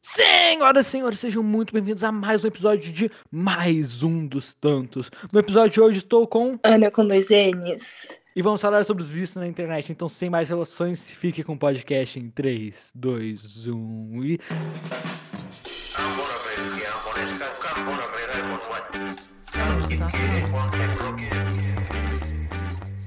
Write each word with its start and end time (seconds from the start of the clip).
Senhoras 0.00 0.86
e 0.86 0.90
senhores, 0.90 1.18
sejam 1.18 1.42
muito 1.42 1.72
bem-vindos 1.72 2.04
a 2.04 2.12
mais 2.12 2.44
um 2.44 2.48
episódio 2.48 2.92
de 2.92 3.10
mais 3.30 4.02
um 4.02 4.26
dos 4.26 4.52
tantos. 4.52 5.10
No 5.32 5.38
episódio 5.38 5.70
de 5.70 5.80
hoje 5.80 5.98
estou 5.98 6.26
com 6.26 6.58
Ana 6.62 6.90
com 6.90 7.06
dois 7.06 7.28
N's. 7.30 8.18
e 8.34 8.42
vamos 8.42 8.60
falar 8.60 8.84
sobre 8.84 9.02
os 9.02 9.08
vícios 9.08 9.36
na 9.36 9.46
internet. 9.46 9.90
Então, 9.90 10.08
sem 10.08 10.28
mais 10.28 10.48
relações, 10.48 11.10
fique 11.10 11.42
com 11.42 11.54
o 11.54 11.58
podcast 11.58 12.18
em 12.18 12.28
3, 12.28 12.92
2, 12.94 13.66
1 13.68 14.24
e. 14.24 14.38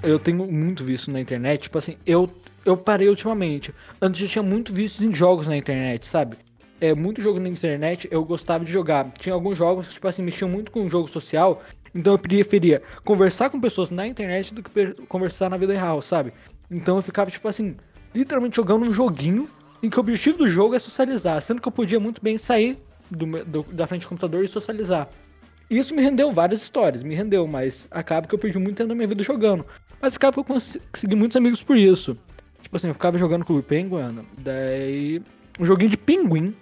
Eu 0.04 0.18
tenho 0.18 0.46
muito 0.48 0.84
vício 0.84 1.12
na 1.12 1.20
internet. 1.20 1.64
Tipo 1.64 1.78
assim, 1.78 1.96
eu, 2.06 2.30
eu 2.66 2.76
parei 2.76 3.08
ultimamente. 3.10 3.74
Antes 4.02 4.22
eu 4.22 4.28
tinha 4.28 4.44
muito 4.44 4.74
vício 4.74 5.08
em 5.08 5.14
jogos 5.14 5.48
na 5.48 5.56
internet, 5.56 6.08
sabe? 6.08 6.38
É, 6.80 6.96
muito 6.96 7.22
jogo 7.22 7.40
na 7.40 7.48
internet 7.48 8.08
eu 8.10 8.24
gostava 8.26 8.66
de 8.66 8.72
jogar. 8.72 9.12
Tinha 9.20 9.34
alguns 9.36 9.58
jogos 9.58 9.88
que, 9.88 9.94
tipo 9.94 10.08
assim, 10.08 10.24
mexiam 10.24 10.50
muito 10.50 10.72
com 10.72 10.86
o 10.86 10.90
jogo 10.90 11.08
social. 11.08 11.62
Então 11.94 12.14
eu 12.14 12.20
preferia 12.20 12.82
conversar 13.04 13.50
com 13.50 13.60
pessoas 13.60 13.90
na 13.92 14.08
internet 14.08 14.54
do 14.54 14.64
que 14.64 14.94
conversar 15.08 15.50
na 15.50 15.58
vida 15.58 15.74
real, 15.74 16.02
sabe? 16.02 16.34
Então 16.70 16.96
eu 16.96 17.02
ficava, 17.02 17.30
tipo 17.30 17.48
assim, 17.48 17.76
literalmente 18.16 18.56
jogando 18.56 18.86
um 18.86 18.94
joguinho 18.94 19.48
em 19.84 19.90
que 19.90 19.98
o 19.98 20.00
objetivo 20.00 20.40
do 20.40 20.50
jogo 20.50 20.74
é 20.74 20.80
socializar. 20.80 21.40
Sendo 21.42 21.62
que 21.62 21.68
eu 21.68 21.72
podia 21.72 22.00
muito 22.00 22.22
bem 22.24 22.38
sair 22.38 22.78
do 23.12 23.26
do- 23.44 23.64
da 23.72 23.86
frente 23.86 24.04
do 24.04 24.08
computador 24.08 24.44
e 24.44 24.48
socializar. 24.48 25.10
Isso 25.72 25.96
me 25.96 26.02
rendeu 26.02 26.34
várias 26.34 26.62
histórias, 26.62 27.02
me 27.02 27.16
rendeu, 27.16 27.48
mas 27.48 27.88
acaba 27.90 28.28
que 28.28 28.36
eu 28.36 28.40
perdi 28.40 28.60
muito 28.60 28.76
tempo 28.76 28.90
da 28.90 28.96
minha 28.96 29.08
vida 29.08 29.24
jogando. 29.24 29.66
Mas 30.02 30.18
acaba 30.18 30.34
que 30.34 30.40
eu 30.40 30.44
cons- 30.44 30.78
consegui 30.92 31.16
muitos 31.16 31.38
amigos 31.38 31.64
por 31.64 31.78
isso. 31.78 32.18
Tipo 32.62 32.76
assim, 32.76 32.90
eu 32.90 32.94
ficava 32.94 33.18
jogando 33.18 33.46
com 33.46 33.56
o 33.56 33.64
Penguin, 33.64 34.26
daí. 34.38 35.22
Um 35.58 35.66
joguinho 35.66 35.90
de 35.90 35.98
pinguim. 35.98 36.54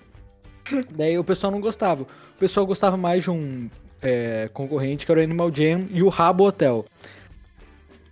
Daí 0.91 1.17
o 1.17 1.23
pessoal 1.23 1.51
não 1.51 1.59
gostava. 1.59 2.03
O 2.03 2.39
pessoal 2.39 2.65
gostava 2.67 2.95
mais 2.97 3.23
de 3.23 3.31
um 3.31 3.67
é, 4.01 4.47
concorrente 4.53 5.05
que 5.05 5.11
era 5.11 5.21
o 5.21 5.23
Animal 5.23 5.51
Jam 5.53 5.87
e 5.89 6.03
o 6.03 6.09
Rabo 6.09 6.45
Hotel. 6.45 6.85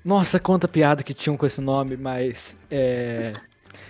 Nossa, 0.04 0.40
quanta 0.40 0.68
piada 0.68 1.04
que 1.04 1.14
tinham 1.14 1.38
com 1.38 1.46
esse 1.46 1.62
nome, 1.62 1.96
mas. 1.96 2.58
É, 2.72 3.34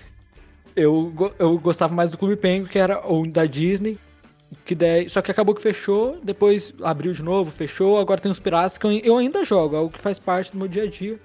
eu, 0.76 1.14
eu 1.40 1.58
gostava 1.58 1.94
mais 1.94 2.10
do 2.10 2.18
Clube 2.18 2.36
Penguin, 2.36 2.68
que 2.68 2.80
era 2.80 3.06
o 3.10 3.26
da 3.26 3.46
Disney. 3.46 3.98
Que 4.64 4.76
daí, 4.76 5.10
só 5.10 5.22
que 5.22 5.32
acabou 5.32 5.54
que 5.54 5.62
fechou, 5.62 6.20
depois 6.24 6.74
abriu 6.82 7.12
de 7.14 7.22
novo, 7.22 7.52
fechou, 7.52 7.98
agora 7.98 8.20
tem 8.20 8.32
os 8.32 8.40
piratas 8.40 8.78
que 8.78 8.86
eu, 8.86 8.92
eu 8.92 9.18
ainda 9.18 9.44
jogo, 9.44 9.76
é 9.76 9.78
algo 9.78 9.92
que 9.92 10.00
faz 10.00 10.20
parte 10.20 10.52
do 10.52 10.58
meu 10.58 10.68
dia 10.68 10.84
a 10.84 10.88
dia. 10.88 11.20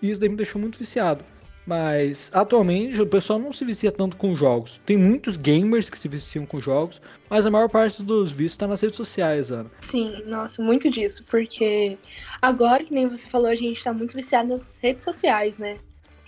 E 0.00 0.10
isso 0.10 0.20
daí 0.20 0.28
me 0.28 0.36
deixou 0.36 0.60
muito 0.60 0.78
viciado. 0.78 1.24
Mas 1.66 2.30
atualmente 2.32 3.00
o 3.00 3.06
pessoal 3.06 3.38
não 3.38 3.52
se 3.52 3.64
vicia 3.64 3.92
tanto 3.92 4.16
com 4.16 4.34
jogos. 4.34 4.80
Tem 4.84 4.96
muitos 4.96 5.36
gamers 5.36 5.90
que 5.90 5.98
se 5.98 6.08
viciam 6.08 6.46
com 6.46 6.60
jogos, 6.60 7.00
mas 7.28 7.44
a 7.44 7.50
maior 7.50 7.68
parte 7.68 8.02
dos 8.02 8.32
vícios 8.32 8.56
tá 8.56 8.66
nas 8.66 8.80
redes 8.80 8.96
sociais, 8.96 9.52
Ana. 9.52 9.70
Sim, 9.80 10.22
nossa, 10.26 10.62
muito 10.62 10.90
disso, 10.90 11.24
porque 11.30 11.98
agora, 12.40 12.82
que 12.82 12.92
nem 12.92 13.06
você 13.06 13.28
falou, 13.28 13.48
a 13.48 13.54
gente 13.54 13.82
tá 13.84 13.92
muito 13.92 14.16
viciado 14.16 14.48
nas 14.48 14.78
redes 14.78 15.04
sociais, 15.04 15.58
né? 15.58 15.78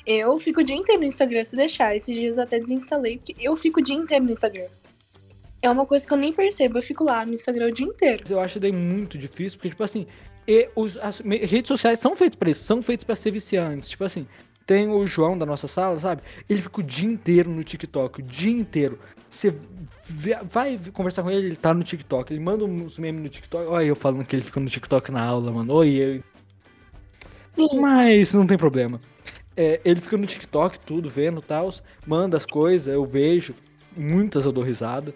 Eu 0.06 0.38
fico 0.38 0.60
o 0.60 0.64
dia 0.64 0.76
inteiro 0.76 1.00
no 1.00 1.06
Instagram 1.06 1.44
se 1.44 1.56
deixar. 1.56 1.96
Esses 1.96 2.14
dias 2.14 2.36
eu 2.36 2.42
até 2.42 2.58
desinstalei, 2.58 3.18
porque 3.18 3.34
eu 3.40 3.56
fico 3.56 3.80
o 3.80 3.82
dia 3.82 3.96
inteiro 3.96 4.24
no 4.24 4.32
Instagram. 4.32 4.68
É 5.62 5.70
uma 5.70 5.86
coisa 5.86 6.06
que 6.06 6.12
eu 6.12 6.18
nem 6.18 6.32
percebo, 6.32 6.78
eu 6.78 6.82
fico 6.82 7.04
lá 7.04 7.24
no 7.24 7.34
Instagram 7.34 7.68
o 7.68 7.72
dia 7.72 7.86
inteiro. 7.86 8.24
Eu 8.28 8.40
acho 8.40 8.58
daí 8.58 8.72
muito 8.72 9.16
difícil, 9.16 9.58
porque, 9.58 9.68
tipo 9.68 9.84
assim, 9.84 10.06
e 10.46 10.68
os, 10.74 10.96
as 10.96 11.20
redes 11.20 11.68
sociais 11.68 12.00
são 12.00 12.16
feitas 12.16 12.36
pra 12.36 12.50
isso, 12.50 12.64
são 12.64 12.82
feitas 12.82 13.04
pra 13.04 13.14
ser 13.14 13.30
viciantes. 13.30 13.90
Tipo 13.90 14.04
assim, 14.04 14.26
tem 14.66 14.88
o 14.88 15.06
João 15.06 15.38
da 15.38 15.46
nossa 15.46 15.68
sala, 15.68 15.98
sabe? 16.00 16.22
Ele 16.48 16.60
fica 16.60 16.80
o 16.80 16.82
dia 16.82 17.08
inteiro 17.08 17.48
no 17.48 17.62
TikTok, 17.62 18.20
o 18.20 18.22
dia 18.22 18.52
inteiro. 18.52 18.98
Você 19.30 19.54
vai 20.50 20.78
conversar 20.92 21.22
com 21.22 21.30
ele, 21.30 21.46
ele 21.46 21.56
tá 21.56 21.72
no 21.72 21.84
TikTok, 21.84 22.32
ele 22.32 22.42
manda 22.42 22.64
uns 22.64 22.98
memes 22.98 23.22
no 23.22 23.28
TikTok. 23.28 23.66
Olha 23.68 23.84
eu 23.84 23.96
falando 23.96 24.24
que 24.24 24.34
ele 24.34 24.42
fica 24.42 24.58
no 24.58 24.66
TikTok 24.66 25.12
na 25.12 25.22
aula, 25.24 25.52
mano. 25.52 25.72
Oi, 25.74 25.88
eu... 25.94 26.22
Sim, 27.54 27.80
Mas 27.80 28.34
não 28.34 28.46
tem 28.46 28.58
problema. 28.58 29.00
É, 29.56 29.80
ele 29.84 30.00
fica 30.00 30.16
no 30.16 30.26
TikTok, 30.26 30.80
tudo, 30.80 31.08
vendo 31.08 31.40
e 31.40 31.42
tal, 31.42 31.72
manda 32.06 32.36
as 32.36 32.46
coisas, 32.46 32.92
eu 32.92 33.04
vejo. 33.04 33.54
Muitas 33.96 34.44
eu 34.44 34.52
dou 34.52 34.64
risada. 34.64 35.14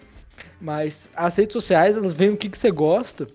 Mas 0.59 1.09
as 1.15 1.35
redes 1.35 1.53
sociais, 1.53 1.95
elas 1.95 2.13
veem 2.13 2.31
o 2.31 2.37
que, 2.37 2.49
que 2.49 2.57
você 2.57 2.71
gosta, 2.71 3.27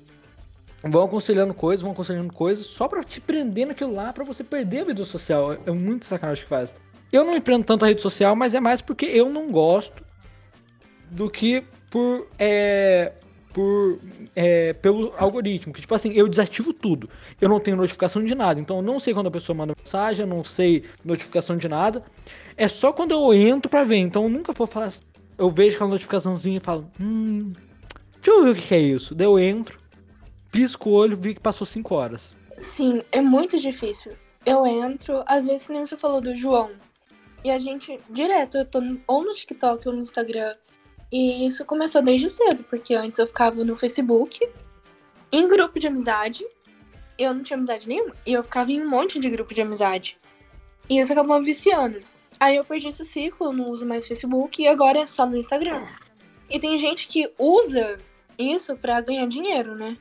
vão 0.82 1.04
aconselhando 1.04 1.54
coisas, 1.54 1.82
vão 1.82 1.92
aconselhando 1.92 2.32
coisas, 2.32 2.66
só 2.66 2.88
pra 2.88 3.04
te 3.04 3.20
prender 3.20 3.66
naquilo 3.66 3.94
lá, 3.94 4.12
pra 4.12 4.24
você 4.24 4.42
perder 4.42 4.80
a 4.80 4.84
vida 4.84 5.04
social. 5.04 5.52
É, 5.52 5.58
é 5.66 5.70
muito 5.70 6.06
sacanagem 6.06 6.44
que 6.44 6.48
faz. 6.48 6.74
Eu 7.12 7.24
não 7.24 7.34
me 7.34 7.40
prendo 7.40 7.64
tanto 7.64 7.84
a 7.84 7.88
rede 7.88 8.00
social, 8.00 8.34
mas 8.34 8.54
é 8.54 8.60
mais 8.60 8.80
porque 8.80 9.04
eu 9.06 9.28
não 9.28 9.50
gosto 9.50 10.02
do 11.10 11.30
que 11.30 11.62
por. 11.90 12.26
É, 12.38 13.12
por 13.52 13.98
é, 14.34 14.72
pelo 14.72 15.12
algoritmo. 15.16 15.72
Que, 15.72 15.80
tipo 15.82 15.94
assim, 15.94 16.12
eu 16.12 16.26
desativo 16.26 16.72
tudo. 16.72 17.08
Eu 17.40 17.48
não 17.48 17.60
tenho 17.60 17.76
notificação 17.76 18.24
de 18.24 18.34
nada. 18.34 18.58
Então 18.58 18.76
eu 18.76 18.82
não 18.82 18.98
sei 18.98 19.12
quando 19.12 19.26
a 19.26 19.30
pessoa 19.30 19.54
manda 19.54 19.74
mensagem, 19.76 20.24
eu 20.24 20.26
não 20.26 20.42
sei 20.42 20.84
notificação 21.04 21.56
de 21.56 21.68
nada. 21.68 22.02
É 22.56 22.66
só 22.66 22.92
quando 22.92 23.12
eu 23.12 23.32
entro 23.34 23.70
pra 23.70 23.84
ver. 23.84 23.98
Então 23.98 24.24
eu 24.24 24.30
nunca 24.30 24.52
vou 24.52 24.66
falar. 24.66 24.90
Eu 25.38 25.50
vejo 25.50 25.76
aquela 25.76 25.90
notificaçãozinha 25.90 26.58
e 26.58 26.60
falo, 26.60 26.90
hum. 27.00 27.52
Deixa 28.22 28.30
eu 28.30 28.44
ver 28.44 28.50
o 28.50 28.54
que, 28.54 28.74
é 28.74 28.78
isso. 28.78 29.14
Daí 29.14 29.26
eu 29.26 29.36
entro, 29.36 29.80
pisco 30.52 30.90
o 30.90 30.92
olho, 30.92 31.16
vi 31.16 31.34
que 31.34 31.40
passou 31.40 31.66
5 31.66 31.92
horas. 31.92 32.36
Sim, 32.56 33.02
é 33.10 33.20
muito 33.20 33.58
difícil. 33.58 34.12
Eu 34.46 34.64
entro, 34.64 35.24
às 35.26 35.44
vezes, 35.44 35.68
nem 35.68 35.84
você 35.84 35.96
falou 35.96 36.20
do 36.20 36.34
João. 36.34 36.70
E 37.44 37.50
a 37.50 37.58
gente, 37.58 37.98
direto, 38.08 38.56
eu 38.56 38.64
tô 38.64 38.80
ou 39.08 39.24
no 39.24 39.34
TikTok 39.34 39.88
ou 39.88 39.94
no 39.94 40.02
Instagram. 40.02 40.54
E 41.10 41.44
isso 41.44 41.64
começou 41.64 42.00
desde 42.00 42.28
cedo, 42.28 42.62
porque 42.64 42.94
antes 42.94 43.18
eu 43.18 43.26
ficava 43.26 43.64
no 43.64 43.74
Facebook, 43.74 44.48
em 45.32 45.48
grupo 45.48 45.80
de 45.80 45.88
amizade. 45.88 46.46
Eu 47.18 47.34
não 47.34 47.42
tinha 47.42 47.56
amizade 47.56 47.88
nenhuma. 47.88 48.14
E 48.24 48.32
eu 48.32 48.42
ficava 48.44 48.70
em 48.70 48.80
um 48.80 48.88
monte 48.88 49.18
de 49.18 49.28
grupo 49.28 49.52
de 49.52 49.62
amizade. 49.62 50.16
E 50.88 51.00
isso 51.00 51.12
acabou 51.12 51.42
viciando. 51.42 52.00
Aí 52.42 52.56
eu 52.56 52.64
perdi 52.64 52.88
esse 52.88 53.04
ciclo, 53.04 53.52
não 53.52 53.70
uso 53.70 53.86
mais 53.86 54.04
Facebook 54.08 54.60
e 54.60 54.66
agora 54.66 55.02
é 55.02 55.06
só 55.06 55.24
no 55.24 55.36
Instagram. 55.36 55.80
E 56.50 56.58
tem 56.58 56.76
gente 56.76 57.06
que 57.06 57.30
usa 57.38 58.00
isso 58.36 58.74
pra 58.74 59.00
ganhar 59.00 59.28
dinheiro, 59.28 59.76
né? 59.76 59.96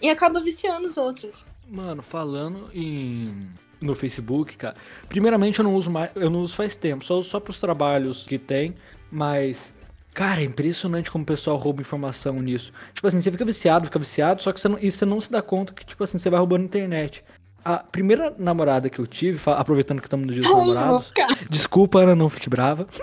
E 0.00 0.08
acaba 0.08 0.40
viciando 0.40 0.86
os 0.86 0.96
outros. 0.96 1.48
Mano, 1.68 2.00
falando 2.00 2.70
em 2.72 3.50
no 3.80 3.92
Facebook, 3.92 4.56
cara. 4.56 4.76
Primeiramente 5.08 5.58
eu 5.58 5.64
não 5.64 5.74
uso 5.74 5.90
mais, 5.90 6.12
eu 6.14 6.30
não 6.30 6.42
uso 6.42 6.54
faz 6.54 6.76
tempo, 6.76 7.04
só 7.04 7.18
uso 7.18 7.30
só 7.30 7.40
pros 7.40 7.58
trabalhos 7.58 8.24
que 8.24 8.38
tem, 8.38 8.76
mas 9.10 9.74
cara, 10.14 10.42
é 10.42 10.44
impressionante 10.44 11.10
como 11.10 11.24
o 11.24 11.26
pessoal 11.26 11.56
rouba 11.56 11.80
informação 11.80 12.40
nisso. 12.40 12.72
Tipo 12.94 13.08
assim, 13.08 13.20
você 13.20 13.32
fica 13.32 13.44
viciado, 13.44 13.86
fica 13.86 13.98
viciado, 13.98 14.40
só 14.40 14.52
que 14.52 14.60
você 14.60 14.68
não, 14.68 14.78
e 14.80 14.92
você 14.92 15.04
não 15.04 15.20
se 15.20 15.28
dá 15.28 15.42
conta 15.42 15.74
que 15.74 15.84
tipo 15.84 16.04
assim, 16.04 16.18
você 16.18 16.30
vai 16.30 16.38
roubando 16.38 16.62
internet. 16.62 17.24
A 17.64 17.78
primeira 17.78 18.34
namorada 18.38 18.90
que 18.90 18.98
eu 18.98 19.06
tive, 19.06 19.38
aproveitando 19.50 20.00
que 20.00 20.06
estamos 20.06 20.26
no 20.26 20.32
dia 20.32 20.42
dos 20.42 20.52
namorados, 20.52 21.12
Desculpa, 21.48 22.00
Ana, 22.00 22.14
não 22.14 22.28
fique 22.28 22.48
brava. 22.50 22.86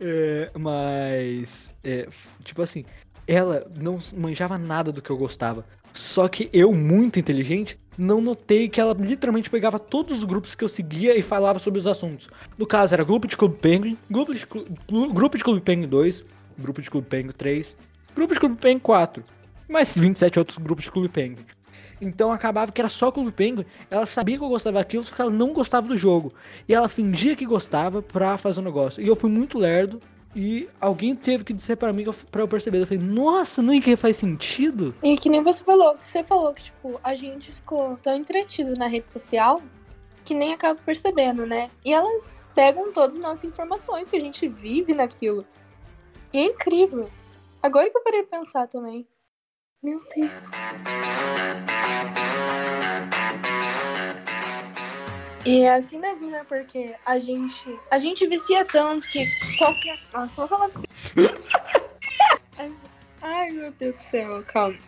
É, 0.00 0.50
mas, 0.58 1.72
é, 1.82 2.06
tipo 2.42 2.60
assim, 2.60 2.84
ela 3.26 3.66
não 3.80 3.98
manjava 4.16 4.58
nada 4.58 4.92
do 4.92 5.00
que 5.00 5.08
eu 5.08 5.16
gostava. 5.16 5.64
Só 5.94 6.28
que 6.28 6.50
eu, 6.52 6.74
muito 6.74 7.18
inteligente, 7.18 7.78
não 7.96 8.20
notei 8.20 8.68
que 8.68 8.80
ela 8.80 8.92
literalmente 8.92 9.48
pegava 9.48 9.78
todos 9.78 10.18
os 10.18 10.24
grupos 10.24 10.54
que 10.54 10.64
eu 10.64 10.68
seguia 10.68 11.16
e 11.16 11.22
falava 11.22 11.58
sobre 11.58 11.78
os 11.78 11.86
assuntos. 11.86 12.28
No 12.58 12.66
caso, 12.66 12.92
era 12.92 13.04
grupo 13.04 13.26
de 13.28 13.36
Clube 13.36 13.56
Penguin, 13.56 13.96
grupo 14.10 14.34
de, 14.34 14.44
Clu- 14.46 14.66
grupo 15.12 15.38
de 15.38 15.44
Clube 15.44 15.60
Penguin 15.60 15.88
2, 15.88 16.24
grupo 16.58 16.82
de 16.82 16.90
Clube 16.90 17.06
Penguin 17.06 17.32
3, 17.32 17.76
grupo 18.14 18.34
de 18.34 18.40
Clube 18.40 18.56
Penguin 18.60 18.80
4, 18.80 19.24
e 19.68 19.72
mais 19.72 19.96
27 19.96 20.38
outros 20.40 20.58
grupos 20.58 20.84
de 20.84 20.90
Clube 20.90 21.08
Penguin. 21.08 21.38
Então 22.00 22.32
acabava 22.32 22.70
que 22.72 22.80
era 22.80 22.88
só 22.88 23.10
Clube 23.10 23.32
Penguin, 23.32 23.64
ela 23.90 24.06
sabia 24.06 24.36
que 24.38 24.44
eu 24.44 24.48
gostava 24.48 24.78
daquilo, 24.78 25.04
só 25.04 25.14
que 25.14 25.20
ela 25.20 25.30
não 25.30 25.52
gostava 25.52 25.86
do 25.88 25.96
jogo. 25.96 26.32
E 26.68 26.74
ela 26.74 26.88
fingia 26.88 27.36
que 27.36 27.46
gostava 27.46 28.02
pra 28.02 28.36
fazer 28.36 28.60
o 28.60 28.62
negócio. 28.62 29.02
E 29.02 29.06
eu 29.06 29.16
fui 29.16 29.30
muito 29.30 29.58
lerdo. 29.58 30.00
E 30.36 30.68
alguém 30.80 31.14
teve 31.14 31.44
que 31.44 31.52
dizer 31.52 31.76
pra 31.76 31.92
mim 31.92 32.02
que 32.02 32.08
eu- 32.40 32.48
perceber. 32.48 32.80
Eu 32.80 32.86
falei, 32.88 33.00
nossa, 33.04 33.62
não 33.62 33.72
é 33.72 33.80
que 33.80 33.94
faz 33.94 34.16
sentido? 34.16 34.92
E 35.00 35.16
que 35.16 35.28
nem 35.30 35.40
você 35.40 35.62
falou, 35.62 35.96
que 35.96 36.04
você 36.04 36.24
falou 36.24 36.52
que, 36.52 36.64
tipo, 36.64 36.98
a 37.04 37.14
gente 37.14 37.52
ficou 37.52 37.96
tão 38.02 38.16
entretido 38.16 38.74
na 38.74 38.88
rede 38.88 39.12
social 39.12 39.62
que 40.24 40.34
nem 40.34 40.52
acaba 40.52 40.80
percebendo, 40.84 41.46
né? 41.46 41.70
E 41.84 41.92
elas 41.92 42.44
pegam 42.52 42.92
todas 42.92 43.14
as 43.14 43.22
nossas 43.22 43.44
informações 43.44 44.08
que 44.08 44.16
a 44.16 44.20
gente 44.20 44.48
vive 44.48 44.92
naquilo. 44.92 45.46
E 46.32 46.38
é 46.38 46.46
incrível. 46.46 47.08
Agora 47.62 47.88
que 47.88 47.96
eu 47.96 48.02
parei 48.02 48.24
pra 48.24 48.38
pensar 48.40 48.66
também. 48.66 49.06
Meu 49.84 50.02
Deus. 50.16 50.50
E 55.44 55.60
é 55.60 55.74
assim 55.74 55.98
mesmo, 55.98 56.30
né? 56.30 56.42
Porque 56.48 56.96
a 57.04 57.18
gente. 57.18 57.78
A 57.90 57.98
gente 57.98 58.26
vicia 58.26 58.64
tanto 58.64 59.06
que 59.08 59.22
qualquer. 59.58 60.00
Nossa, 60.10 60.36
vou 60.36 60.48
falar 60.48 60.70
pra 60.70 60.80
você. 60.80 60.86
Ai, 63.20 63.50
meu 63.50 63.70
Deus 63.72 63.96
do 63.96 64.02
céu, 64.02 64.42
calma. 64.44 64.78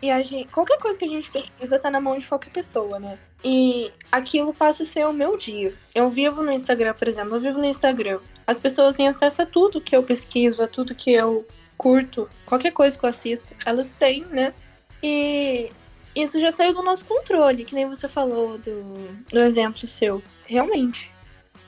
E 0.00 0.08
a 0.08 0.22
gente, 0.22 0.48
qualquer 0.52 0.78
coisa 0.78 0.96
que 0.96 1.04
a 1.04 1.08
gente 1.08 1.32
pesquisa 1.32 1.78
tá 1.80 1.90
na 1.90 2.00
mão 2.00 2.16
de 2.16 2.28
qualquer 2.28 2.50
pessoa, 2.50 3.00
né? 3.00 3.18
E 3.42 3.90
aquilo 4.12 4.54
passa 4.54 4.84
a 4.84 4.86
ser 4.86 5.04
o 5.04 5.12
meu 5.12 5.36
dia. 5.36 5.74
Eu 5.92 6.08
vivo 6.08 6.44
no 6.44 6.52
Instagram, 6.52 6.94
por 6.94 7.08
exemplo, 7.08 7.34
eu 7.34 7.40
vivo 7.40 7.58
no 7.58 7.64
Instagram. 7.64 8.20
As 8.46 8.60
pessoas 8.60 8.94
têm 8.94 9.08
acesso 9.08 9.42
a 9.42 9.46
tudo 9.46 9.80
que 9.80 9.96
eu 9.96 10.02
pesquiso, 10.04 10.62
a 10.62 10.68
tudo 10.68 10.94
que 10.94 11.12
eu 11.12 11.44
curto, 11.76 12.28
qualquer 12.46 12.72
coisa 12.72 12.98
que 12.98 13.04
eu 13.04 13.08
assisto, 13.08 13.54
elas 13.64 13.92
têm, 13.92 14.24
né? 14.24 14.54
E 15.02 15.70
isso 16.14 16.40
já 16.40 16.50
saiu 16.50 16.72
do 16.72 16.82
nosso 16.82 17.04
controle, 17.04 17.64
que 17.64 17.74
nem 17.74 17.86
você 17.86 18.08
falou 18.08 18.56
do, 18.56 18.94
do 19.28 19.40
exemplo 19.40 19.86
seu. 19.86 20.22
Realmente. 20.46 21.10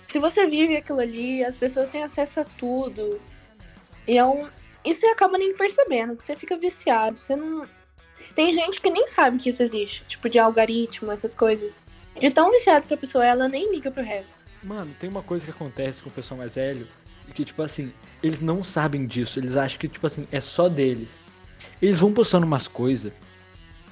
Se 0.07 0.19
você 0.19 0.47
vive 0.47 0.77
aquilo 0.77 1.01
ali, 1.01 1.45
as 1.45 1.59
pessoas 1.59 1.91
têm 1.91 2.03
acesso 2.03 2.41
a 2.41 2.45
tudo. 2.45 3.21
E 4.07 4.17
é 4.17 4.25
um. 4.25 4.49
E 4.85 4.95
você 4.95 5.07
acaba 5.07 5.37
nem 5.37 5.55
percebendo, 5.57 6.17
que 6.17 6.23
você 6.23 6.37
fica 6.37 6.57
viciado. 6.57 7.19
Você 7.19 7.35
não. 7.35 7.67
Tem 8.35 8.53
gente 8.53 8.81
que 8.81 8.91
nem 8.91 9.07
sabe 9.09 9.39
que 9.39 9.49
isso 9.49 9.63
existe, 9.63 10.05
tipo 10.05 10.29
de 10.29 10.39
algoritmo, 10.39 11.11
essas 11.11 11.35
coisas. 11.35 11.85
De 12.19 12.31
tão 12.31 12.51
viciado 12.51 12.87
que 12.87 12.95
a 12.95 12.97
pessoa 12.97 13.27
é, 13.27 13.29
ela 13.31 13.49
nem 13.49 13.71
liga 13.73 13.91
pro 13.91 14.03
resto. 14.03 14.45
Mano, 14.63 14.95
tem 14.99 15.11
uma 15.11 15.23
coisa 15.23 15.45
que 15.45 15.51
acontece 15.51 16.01
com 16.01 16.09
o 16.09 16.13
pessoal 16.13 16.39
mais 16.39 16.55
velho, 16.55 16.87
que 17.35 17.45
tipo 17.45 17.63
assim, 17.63 17.93
eles 18.23 18.41
não 18.41 18.65
sabem 18.65 19.07
disso, 19.07 19.39
eles 19.39 19.57
acham 19.57 19.79
que 19.79 19.89
tipo 19.89 20.07
assim, 20.07 20.27
é 20.33 20.41
só 20.41 20.69
deles. 20.69 21.19
Eles 21.81 21.99
vão 21.99 22.13
postando 22.13 22.47
umas 22.47 22.67
coisas 22.69 23.13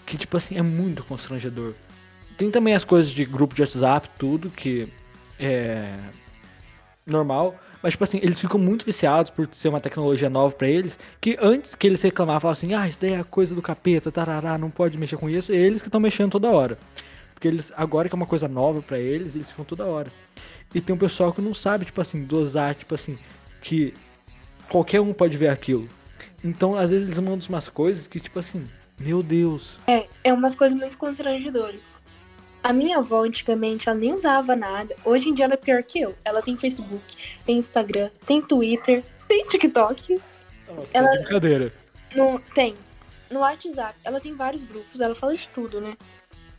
que 0.07 0.17
tipo 0.17 0.37
assim, 0.37 0.57
é 0.57 0.63
muito 0.63 1.05
constrangedor. 1.05 1.75
Tem 2.37 2.51
também 2.51 2.75
as 2.75 2.85
coisas 2.85 3.11
de 3.13 3.25
grupo 3.25 3.55
de 3.55 3.63
WhatsApp, 3.63 4.09
tudo 4.19 4.51
que 4.51 4.89
é 5.39 5.95
normal, 7.07 7.59
mas 7.83 7.93
tipo 7.93 8.05
assim, 8.05 8.19
eles 8.23 8.41
ficam 8.41 8.59
muito 8.59 8.85
viciados 8.85 9.31
por 9.31 9.47
ser 9.53 9.69
uma 9.69 9.81
tecnologia 9.81 10.31
nova 10.31 10.55
para 10.55 10.69
eles, 10.69 10.99
que 11.21 11.37
antes 11.41 11.75
que 11.75 11.87
eles 11.87 12.01
reclamavam, 12.03 12.41
falavam 12.41 12.59
assim: 12.59 12.75
"Ah, 12.75 12.89
isso 12.89 13.01
daí 13.01 13.13
é 13.13 13.23
coisa 13.23 13.55
do 13.55 13.63
capeta, 13.63 14.11
tarará, 14.11 14.57
não 14.57 14.71
pode 14.71 14.99
mexer 14.99 15.17
com 15.17 15.29
isso". 15.29 15.53
eles 15.53 15.83
que 15.83 15.89
estão 15.89 16.01
mexendo 16.01 16.33
toda 16.33 16.51
hora. 16.51 16.79
Porque 17.35 17.47
eles 17.47 17.73
agora 17.77 18.09
que 18.09 18.15
é 18.15 18.17
uma 18.17 18.27
coisa 18.27 18.49
nova 18.49 18.81
para 18.81 18.99
eles, 18.99 19.37
eles 19.37 19.51
ficam 19.51 19.65
toda 19.65 19.85
hora. 19.85 20.11
E 20.75 20.81
tem 20.81 20.95
um 20.95 20.99
pessoal 20.99 21.33
que 21.33 21.43
não 21.43 21.55
sabe, 21.55 21.85
tipo 21.85 22.01
assim, 22.01 22.25
dosar, 22.25 22.75
tipo 22.75 22.95
assim, 22.95 23.19
que 23.61 23.95
qualquer 24.69 25.01
um 25.01 25.13
pode 25.13 25.37
ver 25.37 25.49
aquilo. 25.49 25.89
Então, 26.43 26.77
às 26.77 26.91
vezes 26.91 27.09
eles 27.09 27.19
mandam 27.19 27.49
umas 27.49 27.69
coisas 27.69 28.07
que 28.07 28.21
tipo 28.21 28.39
assim, 28.39 28.67
meu 28.99 29.23
Deus. 29.23 29.79
É, 29.87 30.07
é 30.23 30.33
umas 30.33 30.55
coisas 30.55 30.77
muito 30.77 30.97
constrangedoras. 30.99 32.03
A 32.63 32.73
minha 32.73 32.99
avó, 32.99 33.25
antigamente, 33.25 33.89
ela 33.89 33.99
nem 33.99 34.15
usava 34.15 34.57
nada. 34.57 34.97
Hoje 35.05 35.29
em 35.29 35.35
dia 35.35 35.45
ela 35.45 35.55
é 35.55 35.59
pior 35.59 35.83
que 35.83 36.01
eu. 36.01 36.15
Ela 36.25 36.41
tem 36.41 36.57
Facebook, 36.57 37.05
tem 37.45 37.59
Instagram, 37.59 38.11
tem 38.25 38.41
Twitter, 38.41 39.05
tem 39.29 39.47
TikTok. 39.47 40.21
Nossa, 40.75 40.97
ela... 40.97 41.09
tá 41.09 41.15
brincadeira. 41.17 41.73
No, 42.15 42.41
tem. 42.55 42.75
No 43.31 43.41
WhatsApp, 43.41 43.99
ela 44.05 44.21
tem 44.21 44.35
vários 44.35 44.65
grupos, 44.65 45.01
ela 45.01 45.15
fala 45.15 45.35
de 45.35 45.49
tudo, 45.49 45.81
né? 45.81 45.97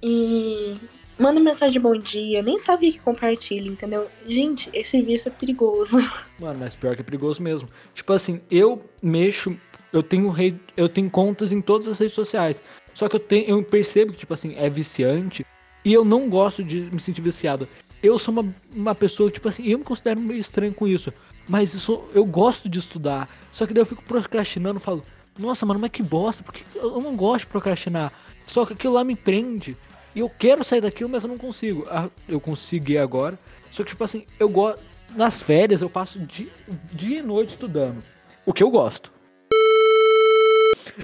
E 0.01 0.79
manda 1.17 1.39
mensagem 1.39 1.73
de 1.73 1.79
bom 1.79 1.95
dia, 1.97 2.41
nem 2.41 2.57
sabe 2.57 2.89
o 2.89 2.91
que 2.91 2.99
compartilha, 2.99 3.67
entendeu? 3.67 4.07
Gente, 4.27 4.69
esse 4.73 5.01
vício 5.01 5.29
é 5.29 5.31
perigoso. 5.31 5.97
Mano, 6.39 6.59
mas 6.59 6.75
pior 6.75 6.95
que 6.95 7.01
é 7.01 7.03
perigoso 7.03 7.41
mesmo. 7.41 7.69
Tipo 7.93 8.13
assim, 8.13 8.41
eu 8.51 8.83
mexo, 9.01 9.57
eu 9.91 10.03
tenho 10.03 10.29
rede, 10.29 10.59
eu 10.75 10.89
tenho 10.89 11.09
contas 11.09 11.51
em 11.51 11.61
todas 11.61 11.87
as 11.87 11.99
redes 11.99 12.15
sociais. 12.15 12.61
Só 12.93 13.07
que 13.09 13.15
eu 13.15 13.19
tenho, 13.19 13.49
eu 13.49 13.63
percebo 13.63 14.13
que 14.13 14.19
tipo 14.19 14.33
assim, 14.33 14.55
é 14.55 14.69
viciante 14.69 15.45
e 15.83 15.93
eu 15.93 16.03
não 16.03 16.29
gosto 16.29 16.63
de 16.63 16.81
me 16.81 16.99
sentir 16.99 17.21
viciado. 17.21 17.67
Eu 18.01 18.19
sou 18.19 18.31
uma, 18.31 18.55
uma 18.73 18.95
pessoa, 18.95 19.31
tipo 19.31 19.47
assim, 19.47 19.65
eu 19.67 19.79
me 19.79 19.83
considero 19.83 20.19
meio 20.19 20.39
estranho 20.39 20.73
com 20.73 20.87
isso. 20.87 21.11
Mas 21.47 21.73
isso, 21.73 22.03
eu 22.13 22.25
gosto 22.25 22.67
de 22.67 22.79
estudar. 22.79 23.29
Só 23.51 23.65
que 23.65 23.73
daí 23.73 23.81
eu 23.81 23.85
fico 23.85 24.03
procrastinando 24.03 24.79
falo, 24.79 25.03
nossa, 25.37 25.65
mano, 25.65 25.79
mas 25.79 25.91
que 25.91 26.01
bosta, 26.01 26.43
porque 26.43 26.63
eu 26.75 26.99
não 27.01 27.15
gosto 27.15 27.41
de 27.41 27.47
procrastinar. 27.47 28.11
Só 28.45 28.65
que 28.65 28.73
aquilo 28.73 28.93
lá 28.93 29.03
me 29.03 29.15
prende. 29.15 29.77
E 30.15 30.21
eu 30.21 30.29
quero 30.29 30.63
sair 30.63 30.81
daquilo, 30.81 31.09
mas 31.09 31.23
eu 31.23 31.29
não 31.29 31.37
consigo. 31.37 31.85
Ah, 31.89 32.09
eu 32.27 32.39
consegui 32.39 32.97
agora. 32.97 33.37
Só 33.69 33.83
que, 33.83 33.89
tipo 33.89 34.03
assim, 34.03 34.25
eu 34.39 34.47
gosto. 34.47 34.81
Nas 35.15 35.41
férias 35.41 35.81
eu 35.81 35.89
passo 35.89 36.19
dia, 36.19 36.51
dia 36.91 37.19
e 37.19 37.21
noite 37.21 37.49
estudando. 37.49 38.03
O 38.45 38.53
que 38.53 38.63
eu 38.63 38.71
gosto. 38.71 39.13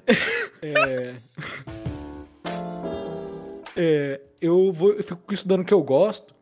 é. 0.61 1.15
É, 3.75 4.21
eu, 4.39 4.71
vou, 4.71 4.93
eu 4.93 5.03
fico 5.03 5.33
estudando 5.33 5.61
o 5.61 5.65
que 5.65 5.73
eu 5.73 5.81
gosto 5.81 6.33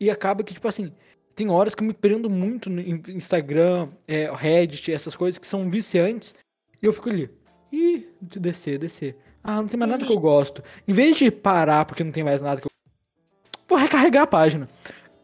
e 0.00 0.10
acaba 0.10 0.42
que, 0.42 0.54
tipo 0.54 0.66
assim, 0.68 0.92
tem 1.34 1.48
horas 1.48 1.74
que 1.74 1.82
eu 1.82 1.86
me 1.86 1.92
prendo 1.92 2.28
muito 2.28 2.68
no 2.70 2.80
Instagram, 2.80 3.88
é, 4.06 4.30
Reddit, 4.34 4.92
essas 4.92 5.16
coisas 5.16 5.38
que 5.38 5.46
são 5.46 5.68
viciantes, 5.70 6.34
e 6.82 6.86
eu 6.86 6.92
fico 6.92 7.10
ali, 7.10 7.30
ih, 7.70 8.08
de 8.20 8.38
descer, 8.38 8.78
descer. 8.78 9.16
Ah, 9.42 9.56
não 9.56 9.66
tem 9.66 9.78
mais 9.78 9.90
nada 9.90 10.06
que 10.06 10.12
eu 10.12 10.20
gosto. 10.20 10.62
Em 10.86 10.92
vez 10.92 11.16
de 11.16 11.30
parar 11.30 11.84
porque 11.84 12.04
não 12.04 12.12
tem 12.12 12.22
mais 12.22 12.40
nada 12.40 12.60
que 12.60 12.66
eu. 12.66 12.70
Vou 13.68 13.78
recarregar 13.78 14.22
a 14.22 14.26
página. 14.26 14.68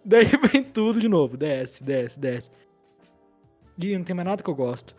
Daí 0.05 0.25
vem 0.51 0.65
tudo 0.65 1.01
de 1.01 1.09
novo. 1.09 1.37
Desce, 1.37 1.83
desce, 1.85 2.19
desce. 2.19 2.51
E 3.79 3.97
não 3.97 4.05
tem 4.05 4.17
mais 4.17 4.27
nada 4.27 4.43
que 4.43 4.51
eu 4.51 4.55
gosto. 4.55 4.95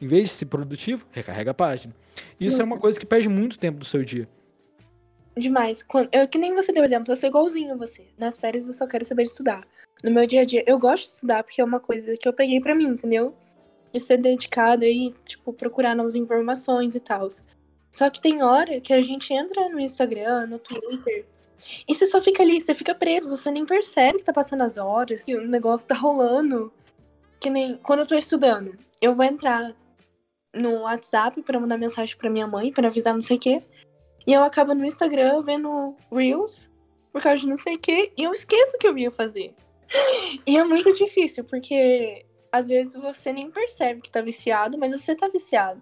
Em 0.00 0.06
vez 0.06 0.24
de 0.24 0.34
ser 0.34 0.46
produtivo, 0.46 1.06
recarrega 1.12 1.52
a 1.52 1.54
página. 1.54 1.94
Isso 2.38 2.60
é 2.60 2.64
uma 2.64 2.78
coisa 2.78 2.98
que 2.98 3.06
perde 3.06 3.28
muito 3.28 3.58
tempo 3.58 3.78
do 3.78 3.84
seu 3.84 4.04
dia. 4.04 4.28
Demais. 5.36 5.82
Quando, 5.82 6.08
eu, 6.12 6.26
que 6.28 6.38
nem 6.38 6.54
você 6.54 6.72
deu 6.72 6.82
exemplo, 6.82 7.12
eu 7.12 7.16
sou 7.16 7.28
igualzinho 7.28 7.74
a 7.74 7.76
você. 7.76 8.06
Nas 8.18 8.38
férias 8.38 8.66
eu 8.66 8.74
só 8.74 8.86
quero 8.86 9.04
saber 9.04 9.22
estudar. 9.22 9.66
No 10.02 10.10
meu 10.10 10.26
dia 10.26 10.42
a 10.42 10.44
dia, 10.44 10.64
eu 10.66 10.78
gosto 10.78 11.06
de 11.06 11.12
estudar 11.12 11.42
porque 11.42 11.60
é 11.60 11.64
uma 11.64 11.80
coisa 11.80 12.14
que 12.16 12.28
eu 12.28 12.32
peguei 12.32 12.60
para 12.60 12.74
mim, 12.74 12.86
entendeu? 12.86 13.34
De 13.92 14.00
ser 14.00 14.18
dedicada 14.18 14.86
e, 14.86 15.14
tipo, 15.24 15.52
procurar 15.52 15.94
novas 15.94 16.14
informações 16.14 16.94
e 16.94 17.00
tal. 17.00 17.28
Só 17.94 18.10
que 18.10 18.20
tem 18.20 18.42
hora 18.42 18.80
que 18.80 18.92
a 18.92 19.00
gente 19.00 19.32
entra 19.32 19.68
no 19.68 19.78
Instagram, 19.78 20.48
no 20.48 20.58
Twitter, 20.58 21.24
e 21.86 21.94
você 21.94 22.08
só 22.08 22.20
fica 22.20 22.42
ali, 22.42 22.60
você 22.60 22.74
fica 22.74 22.92
preso, 22.92 23.28
você 23.28 23.52
nem 23.52 23.64
percebe 23.64 24.18
que 24.18 24.24
tá 24.24 24.32
passando 24.32 24.64
as 24.64 24.78
horas, 24.78 25.22
que 25.22 25.36
o 25.36 25.46
negócio 25.46 25.86
tá 25.86 25.94
rolando. 25.94 26.72
Que 27.38 27.48
nem 27.48 27.76
quando 27.76 28.00
eu 28.00 28.06
tô 28.06 28.16
estudando, 28.16 28.76
eu 29.00 29.14
vou 29.14 29.24
entrar 29.24 29.72
no 30.52 30.80
WhatsApp 30.80 31.40
para 31.44 31.60
mandar 31.60 31.78
mensagem 31.78 32.16
para 32.16 32.28
minha 32.28 32.48
mãe, 32.48 32.72
para 32.72 32.88
avisar 32.88 33.14
não 33.14 33.22
sei 33.22 33.36
o 33.36 33.40
quê. 33.40 33.62
E 34.26 34.32
eu 34.32 34.42
acabo 34.42 34.74
no 34.74 34.84
Instagram 34.84 35.40
vendo 35.42 35.94
Reels 36.10 36.68
por 37.12 37.22
causa 37.22 37.42
de 37.42 37.46
não 37.46 37.56
sei 37.56 37.76
o 37.76 37.78
quê, 37.78 38.12
e 38.18 38.24
eu 38.24 38.32
esqueço 38.32 38.76
o 38.76 38.80
que 38.80 38.88
eu 38.88 38.98
ia 38.98 39.12
fazer. 39.12 39.54
E 40.44 40.56
é 40.56 40.64
muito 40.64 40.92
difícil, 40.92 41.44
porque 41.44 42.26
às 42.50 42.66
vezes 42.66 42.96
você 42.96 43.32
nem 43.32 43.52
percebe 43.52 44.00
que 44.00 44.10
tá 44.10 44.20
viciado, 44.20 44.76
mas 44.76 44.92
você 44.92 45.14
tá 45.14 45.28
viciado. 45.28 45.80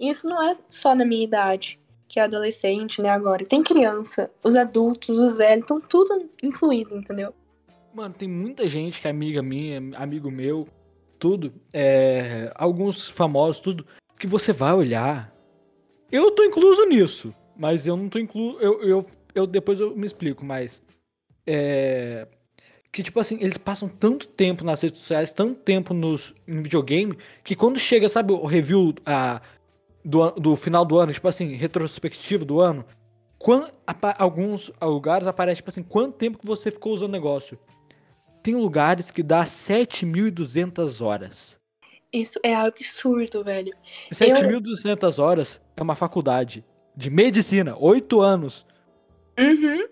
Isso 0.00 0.28
não 0.28 0.42
é 0.42 0.52
só 0.68 0.94
na 0.94 1.04
minha 1.04 1.24
idade, 1.24 1.78
que 2.08 2.18
é 2.20 2.22
adolescente, 2.22 3.00
né, 3.02 3.10
agora. 3.10 3.44
Tem 3.44 3.62
criança, 3.62 4.30
os 4.42 4.56
adultos, 4.56 5.18
os 5.18 5.36
velhos, 5.36 5.62
estão 5.62 5.80
tudo 5.80 6.28
incluído, 6.42 6.96
entendeu? 6.96 7.34
Mano, 7.92 8.14
tem 8.14 8.28
muita 8.28 8.68
gente 8.68 9.00
que 9.00 9.06
é 9.06 9.10
amiga 9.10 9.42
minha, 9.42 9.80
amigo 9.96 10.30
meu, 10.30 10.66
tudo, 11.18 11.52
é, 11.72 12.52
alguns 12.54 13.08
famosos, 13.08 13.60
tudo, 13.60 13.86
que 14.18 14.26
você 14.26 14.52
vai 14.52 14.72
olhar. 14.72 15.32
Eu 16.10 16.30
tô 16.32 16.42
incluso 16.44 16.86
nisso. 16.86 17.34
Mas 17.56 17.86
eu 17.86 17.96
não 17.96 18.08
tô 18.08 18.18
incluso. 18.18 18.58
Eu, 18.58 18.82
eu, 18.82 19.06
eu 19.34 19.46
depois 19.46 19.80
eu 19.80 19.96
me 19.96 20.06
explico, 20.06 20.44
mas. 20.44 20.82
É. 21.46 22.26
Que, 22.90 23.02
tipo 23.02 23.18
assim, 23.18 23.38
eles 23.40 23.58
passam 23.58 23.88
tanto 23.88 24.28
tempo 24.28 24.62
nas 24.64 24.80
redes 24.80 25.00
sociais, 25.00 25.32
tanto 25.32 25.56
tempo 25.56 25.92
nos, 25.92 26.32
videogame, 26.46 27.18
que 27.42 27.56
quando 27.56 27.76
chega, 27.76 28.08
sabe, 28.08 28.32
o 28.32 28.46
review 28.46 28.94
a, 29.04 29.42
do, 30.04 30.30
do 30.32 30.56
final 30.56 30.84
do 30.84 30.98
ano, 30.98 31.12
tipo 31.12 31.26
assim, 31.26 31.54
retrospectivo 31.54 32.44
do 32.44 32.60
ano, 32.60 32.84
quando, 33.38 33.70
alguns 34.18 34.70
lugares 34.80 35.26
aparece, 35.26 35.56
tipo 35.56 35.70
assim, 35.70 35.82
quanto 35.82 36.16
tempo 36.16 36.38
que 36.38 36.46
você 36.46 36.70
ficou 36.70 36.92
usando 36.92 37.10
o 37.10 37.12
negócio. 37.12 37.58
Tem 38.42 38.54
lugares 38.54 39.10
que 39.10 39.22
dá 39.22 39.44
7.200 39.44 41.04
horas. 41.04 41.60
Isso 42.12 42.38
é 42.44 42.54
absurdo, 42.54 43.42
velho. 43.42 43.72
7.200 44.12 45.18
eu... 45.18 45.24
horas 45.24 45.60
é 45.76 45.82
uma 45.82 45.94
faculdade 45.94 46.64
de 46.96 47.10
medicina, 47.10 47.76
oito 47.78 48.20
anos. 48.20 48.64
Uhum. 49.38 49.88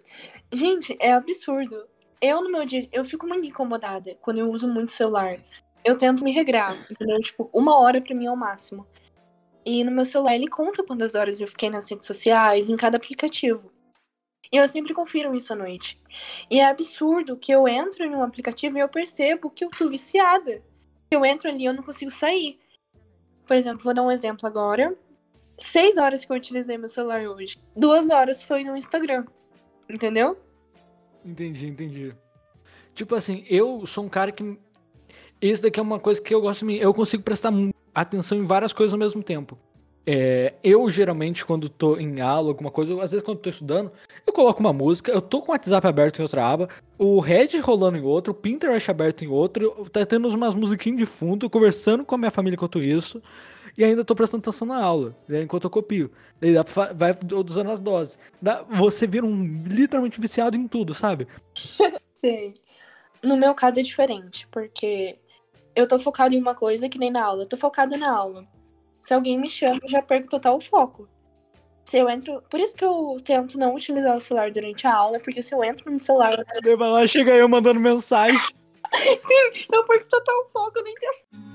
Gente, 0.52 0.96
é 1.00 1.12
absurdo. 1.12 1.84
Eu, 2.20 2.42
no 2.42 2.50
meu 2.50 2.64
dia, 2.64 2.88
eu 2.92 3.04
fico 3.04 3.26
muito 3.26 3.46
incomodada 3.46 4.16
quando 4.20 4.38
eu 4.38 4.50
uso 4.50 4.68
muito 4.68 4.92
celular. 4.92 5.36
Eu 5.84 5.98
tento 5.98 6.22
me 6.22 6.30
regrar, 6.30 6.76
entendeu? 6.90 7.20
Tipo, 7.20 7.50
uma 7.52 7.76
hora 7.80 8.00
pra 8.00 8.14
mim 8.14 8.26
é 8.26 8.30
o 8.30 8.36
máximo. 8.36 8.86
E 9.64 9.84
no 9.84 9.90
meu 9.90 10.04
celular 10.04 10.34
ele 10.34 10.48
conta 10.48 10.82
quantas 10.82 11.14
horas 11.14 11.40
eu 11.40 11.48
fiquei 11.48 11.70
nas 11.70 11.88
redes 11.88 12.06
sociais, 12.06 12.68
em 12.68 12.76
cada 12.76 12.96
aplicativo. 12.96 13.70
E 14.52 14.56
eu 14.56 14.68
sempre 14.68 14.92
confiro 14.92 15.34
isso 15.34 15.52
à 15.52 15.56
noite. 15.56 16.00
E 16.50 16.60
é 16.60 16.66
absurdo 16.66 17.36
que 17.36 17.52
eu 17.52 17.66
entro 17.66 18.04
em 18.04 18.14
um 18.14 18.22
aplicativo 18.22 18.76
e 18.76 18.80
eu 18.80 18.88
percebo 18.88 19.50
que 19.50 19.64
eu 19.64 19.70
tô 19.70 19.88
viciada. 19.88 20.62
Eu 21.10 21.24
entro 21.24 21.48
ali 21.48 21.62
e 21.62 21.66
eu 21.66 21.74
não 21.74 21.82
consigo 21.82 22.10
sair. 22.10 22.58
Por 23.46 23.56
exemplo, 23.56 23.82
vou 23.82 23.94
dar 23.94 24.02
um 24.02 24.10
exemplo 24.10 24.46
agora 24.46 24.96
seis 25.58 25.96
horas 25.96 26.24
que 26.24 26.32
eu 26.32 26.36
utilizei 26.36 26.76
meu 26.76 26.88
celular 26.88 27.22
hoje. 27.26 27.58
Duas 27.74 28.10
horas 28.10 28.42
foi 28.42 28.64
no 28.64 28.76
Instagram. 28.76 29.24
Entendeu? 29.88 30.38
Entendi, 31.24 31.66
entendi. 31.66 32.14
Tipo 32.94 33.14
assim, 33.14 33.44
eu 33.48 33.86
sou 33.86 34.04
um 34.04 34.08
cara 34.08 34.32
que. 34.32 34.58
Isso 35.40 35.62
daqui 35.62 35.80
é 35.80 35.82
uma 35.82 35.98
coisa 35.98 36.20
que 36.20 36.34
eu 36.34 36.40
gosto. 36.40 36.68
Eu 36.70 36.92
consigo 36.94 37.22
prestar 37.22 37.52
atenção 37.94 38.38
em 38.38 38.44
várias 38.44 38.72
coisas 38.72 38.92
ao 38.92 38.98
mesmo 38.98 39.22
tempo. 39.22 39.58
É, 40.04 40.54
eu 40.64 40.90
geralmente, 40.90 41.44
quando 41.44 41.68
tô 41.68 41.96
em 41.96 42.20
aula, 42.20 42.48
alguma 42.48 42.72
coisa, 42.72 42.92
às 42.94 43.12
vezes 43.12 43.22
quando 43.22 43.38
tô 43.38 43.50
estudando, 43.50 43.92
eu 44.26 44.32
coloco 44.32 44.58
uma 44.58 44.72
música, 44.72 45.12
eu 45.12 45.20
tô 45.20 45.40
com 45.40 45.52
o 45.52 45.54
WhatsApp 45.54 45.86
aberto 45.86 46.18
em 46.18 46.22
outra 46.22 46.44
aba, 46.44 46.68
o 46.98 47.20
Red 47.20 47.60
rolando 47.62 47.96
em 47.96 48.02
outro, 48.02 48.32
o 48.32 48.34
Pinterest 48.34 48.90
aberto 48.90 49.24
em 49.24 49.28
outro, 49.28 49.88
tá 49.92 50.04
tendo 50.04 50.26
umas 50.28 50.54
musiquinhas 50.54 50.98
de 50.98 51.06
fundo, 51.06 51.48
conversando 51.48 52.04
com 52.04 52.16
a 52.16 52.18
minha 52.18 52.32
família 52.32 52.56
enquanto 52.56 52.82
isso, 52.82 53.22
e 53.78 53.84
ainda 53.84 54.04
tô 54.04 54.14
prestando 54.14 54.40
atenção 54.40 54.66
na 54.66 54.82
aula, 54.82 55.16
né, 55.28 55.42
enquanto 55.42 55.64
eu 55.64 55.70
copio. 55.70 56.10
Daí 56.40 56.52
dá 56.52 56.64
pra, 56.64 56.92
vai 56.92 57.16
usando 57.32 57.70
as 57.70 57.80
doses. 57.80 58.18
Dá, 58.40 58.62
você 58.62 59.06
vira 59.06 59.24
um 59.24 59.62
literalmente 59.64 60.20
viciado 60.20 60.56
em 60.56 60.66
tudo, 60.66 60.92
sabe? 60.94 61.28
Sim. 62.12 62.54
No 63.22 63.36
meu 63.36 63.54
caso 63.54 63.78
é 63.78 63.82
diferente, 63.84 64.48
porque 64.50 65.16
eu 65.74 65.86
tô 65.86 65.98
focado 65.98 66.34
em 66.34 66.40
uma 66.40 66.54
coisa 66.54 66.88
que 66.88 66.98
nem 66.98 67.10
na 67.10 67.24
aula. 67.24 67.42
Eu 67.42 67.48
tô 67.48 67.56
focada 67.56 67.96
na 67.96 68.14
aula. 68.14 68.46
Se 69.00 69.12
alguém 69.12 69.38
me 69.38 69.48
chama, 69.48 69.80
eu 69.82 69.90
já 69.90 70.02
perco 70.02 70.28
total 70.28 70.56
o 70.56 70.60
foco. 70.60 71.08
Se 71.84 71.98
eu 71.98 72.08
entro. 72.08 72.42
Por 72.48 72.60
isso 72.60 72.76
que 72.76 72.84
eu 72.84 73.16
tento 73.24 73.58
não 73.58 73.74
utilizar 73.74 74.16
o 74.16 74.20
celular 74.20 74.50
durante 74.50 74.86
a 74.86 74.94
aula, 74.94 75.18
porque 75.18 75.42
se 75.42 75.54
eu 75.54 75.64
entro 75.64 75.90
no 75.90 75.98
celular. 75.98 76.44
Vai 76.78 76.90
lá, 76.90 77.06
chega 77.06 77.32
eu 77.32 77.48
mandando 77.48 77.80
mensagem. 77.80 78.38
Sim, 78.94 79.66
eu 79.72 79.84
perco 79.84 80.08
total 80.08 80.42
o 80.42 80.46
foco, 80.50 80.78
eu 80.78 80.84
não 80.84 80.90
entendo. 80.90 81.52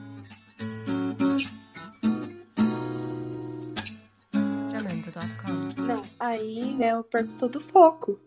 Não, 5.78 6.02
aí, 6.20 6.76
né, 6.76 6.92
eu 6.92 7.04
perco 7.04 7.34
todo 7.40 7.56
o 7.56 7.62
foco. 7.62 8.20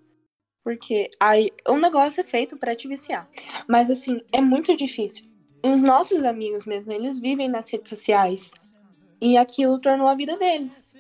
Porque 0.64 1.10
aí 1.18 1.50
um 1.68 1.78
negócio 1.78 2.20
é 2.20 2.24
feito 2.24 2.56
para 2.56 2.74
te 2.74 2.88
viciar. 2.88 3.28
Mas 3.68 3.90
assim, 3.90 4.20
é 4.32 4.40
muito 4.40 4.76
difícil. 4.76 5.29
Os 5.62 5.82
nossos 5.82 6.24
amigos 6.24 6.64
mesmo, 6.64 6.92
eles 6.92 7.18
vivem 7.18 7.48
nas 7.48 7.70
redes 7.70 7.90
sociais. 7.90 8.52
E 9.20 9.36
aquilo 9.36 9.78
tornou 9.78 10.08
a 10.08 10.14
vida 10.14 10.36
deles. 10.36 10.94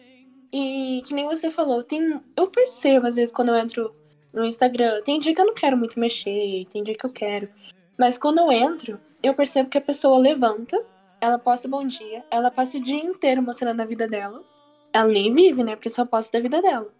E 0.52 1.00
que 1.06 1.14
nem 1.14 1.26
você 1.26 1.50
falou, 1.50 1.82
tem, 1.82 2.20
eu 2.36 2.48
percebo 2.48 3.06
às 3.06 3.16
vezes 3.16 3.32
quando 3.32 3.50
eu 3.50 3.54
entro 3.54 3.94
no 4.32 4.44
Instagram, 4.44 5.00
tem 5.02 5.18
dia 5.18 5.34
que 5.34 5.40
eu 5.40 5.46
não 5.46 5.54
quero 5.54 5.76
muito 5.76 5.98
mexer, 5.98 6.66
tem 6.70 6.82
dia 6.82 6.94
que 6.94 7.06
eu 7.06 7.12
quero. 7.12 7.48
Mas 7.96 8.18
quando 8.18 8.38
eu 8.38 8.52
entro, 8.52 9.00
eu 9.22 9.34
percebo 9.34 9.68
que 9.68 9.78
a 9.78 9.82
pessoa 9.82 10.18
levanta, 10.18 10.80
ela 11.20 11.38
posta 11.38 11.68
bom 11.68 11.86
dia, 11.86 12.24
ela 12.30 12.50
passa 12.50 12.78
o 12.78 12.82
dia 12.82 13.02
inteiro 13.02 13.42
mostrando 13.42 13.80
a 13.80 13.84
vida 13.84 14.08
dela. 14.08 14.42
Ela 14.92 15.08
nem 15.08 15.32
vive, 15.32 15.62
né? 15.62 15.76
Porque 15.76 15.90
só 15.90 16.04
posta 16.04 16.36
da 16.36 16.42
vida 16.42 16.60
dela. 16.60 16.92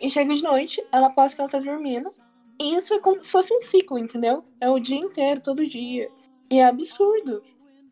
E 0.00 0.10
chega 0.10 0.34
de 0.34 0.42
noite, 0.42 0.84
ela 0.92 1.10
posta 1.10 1.36
que 1.36 1.40
ela 1.40 1.50
tá 1.50 1.58
dormindo. 1.58 2.12
E 2.60 2.74
isso 2.74 2.92
é 2.92 2.98
como 2.98 3.22
se 3.22 3.32
fosse 3.32 3.54
um 3.54 3.60
ciclo, 3.60 3.98
entendeu? 3.98 4.44
É 4.60 4.68
o 4.68 4.78
dia 4.78 4.98
inteiro, 4.98 5.40
todo 5.40 5.66
dia. 5.66 6.10
E 6.50 6.58
é 6.58 6.64
absurdo. 6.64 7.42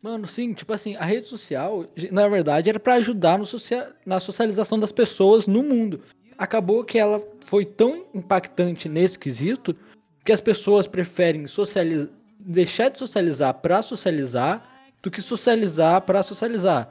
Mano, 0.01 0.27
sim, 0.27 0.53
tipo 0.53 0.71
assim, 0.71 0.95
a 0.95 1.03
rede 1.03 1.27
social, 1.27 1.85
na 2.11 2.27
verdade, 2.27 2.69
era 2.69 2.79
para 2.79 2.95
ajudar 2.95 3.37
no 3.37 3.45
socia 3.45 3.93
na 4.05 4.19
socialização 4.19 4.79
das 4.79 4.91
pessoas 4.91 5.45
no 5.45 5.61
mundo. 5.61 6.01
Acabou 6.37 6.83
que 6.85 6.97
ela 6.97 7.21
foi 7.41 7.65
tão 7.65 8.05
impactante 8.13 8.87
nesse 8.87 9.19
quesito 9.19 9.75
que 10.23 10.31
as 10.31 10.39
pessoas 10.39 10.87
preferem 10.87 11.47
socializar, 11.47 12.13
deixar 12.39 12.89
de 12.89 12.99
socializar 12.99 13.53
para 13.55 13.81
socializar 13.81 14.63
do 15.01 15.11
que 15.11 15.21
socializar 15.21 16.01
para 16.01 16.23
socializar. 16.23 16.89